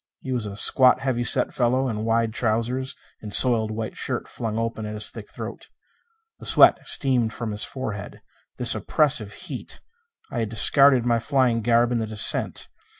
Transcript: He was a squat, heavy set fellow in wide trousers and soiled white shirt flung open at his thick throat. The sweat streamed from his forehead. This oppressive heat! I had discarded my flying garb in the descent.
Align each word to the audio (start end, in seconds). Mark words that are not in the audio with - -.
He 0.21 0.31
was 0.31 0.47
a 0.47 0.57
squat, 0.57 1.01
heavy 1.01 1.23
set 1.23 1.53
fellow 1.53 1.87
in 1.87 2.03
wide 2.03 2.33
trousers 2.33 2.95
and 3.21 3.31
soiled 3.31 3.69
white 3.69 3.95
shirt 3.95 4.27
flung 4.27 4.57
open 4.57 4.83
at 4.87 4.95
his 4.95 5.11
thick 5.11 5.31
throat. 5.31 5.69
The 6.39 6.45
sweat 6.47 6.79
streamed 6.87 7.33
from 7.33 7.51
his 7.51 7.63
forehead. 7.65 8.19
This 8.57 8.73
oppressive 8.73 9.31
heat! 9.31 9.79
I 10.31 10.39
had 10.39 10.49
discarded 10.49 11.05
my 11.05 11.19
flying 11.19 11.61
garb 11.61 11.91
in 11.91 11.99
the 11.99 12.07
descent. 12.07 12.67